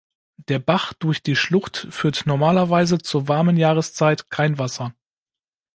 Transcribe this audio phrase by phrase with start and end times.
[0.47, 4.95] Der Bach durch die Schlucht führt normalerweise zur warmen Jahreszeit kein Wasser.